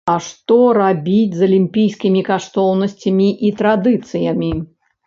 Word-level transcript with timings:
А 0.11 0.13
што 0.27 0.55
рабіць 0.77 1.35
з 1.35 1.45
алімпійскімі 1.49 2.25
каштоўнасцямі 2.33 3.29
і 3.51 3.55
традыцыямі? 3.63 4.53